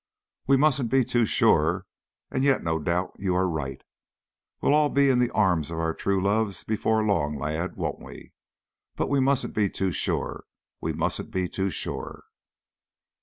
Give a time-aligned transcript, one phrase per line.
[0.47, 1.85] "We mustn't be too sure
[2.31, 3.83] and yet no doubt you are right.
[4.59, 7.99] We'll all be in the arms of our own true loves before long, lad, won't
[7.99, 8.33] we?
[8.95, 10.45] But we mustn't be too sure
[10.79, 12.23] we mustn't be too sure."